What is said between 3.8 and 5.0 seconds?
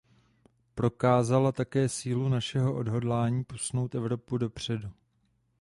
Evropu dopředu.